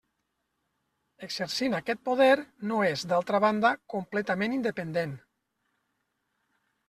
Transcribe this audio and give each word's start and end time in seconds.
Exercint 1.27 1.75
aquest 1.79 1.99
poder, 2.09 2.31
no 2.71 2.79
és, 2.87 3.03
d'altra 3.11 3.41
banda, 3.45 3.73
completament 3.95 4.57
independent. 4.57 5.13